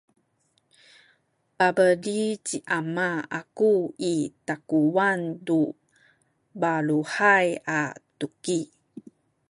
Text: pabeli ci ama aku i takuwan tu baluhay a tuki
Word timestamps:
pabeli 1.57 2.21
ci 2.47 2.57
ama 2.77 3.07
aku 3.39 3.73
i 4.13 4.15
takuwan 4.47 5.19
tu 5.45 5.59
baluhay 6.61 7.47
a 7.77 7.79
tuki 8.19 8.59